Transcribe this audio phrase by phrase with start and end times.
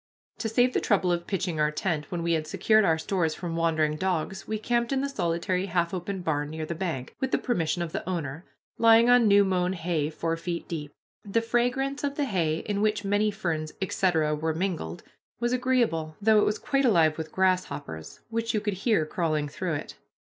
[0.39, 3.55] To save the trouble of pitching our tent, when we had secured our stores from
[3.55, 7.37] wandering dogs, we camped in the solitary half open barn near the bank, with the
[7.37, 8.43] permission of the owner,
[8.79, 10.91] lying on new mown hay four feet deep.
[11.23, 15.03] The fragrance of the hay, in which many ferns, etc., were mingled,
[15.39, 19.75] was agreeable, though it was quite alive with grasshoppers which you could hear crawling through
[19.75, 19.97] it.